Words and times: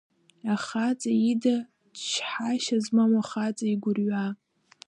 Ахаҵа 0.53 1.11
ида 1.31 1.55
ҷҳашьа 2.09 2.77
змам 2.83 3.11
ахаҵа 3.21 3.65
игәырҩа. 3.73 4.25